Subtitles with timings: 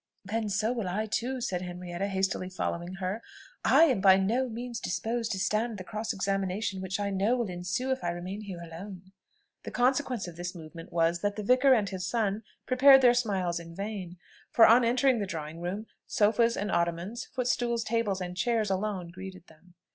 [0.25, 3.21] "Then so will I too," said Henrietta, hastily following her.
[3.63, 7.51] "I am by no means disposed to stand the cross examination which I know will
[7.51, 9.11] ensue if I remain here alone."
[9.61, 13.59] The consequence of this movement was, that the vicar and his son prepared their smiles
[13.59, 14.17] in vain;
[14.49, 19.45] for, on entering the drawing room, sofas and ottomans, footstools, tables, and chairs, alone greeted
[19.45, 19.75] them.